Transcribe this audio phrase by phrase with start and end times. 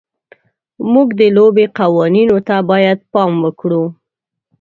[0.93, 3.83] موږ د لوبې قوانینو ته باید پام وکړو.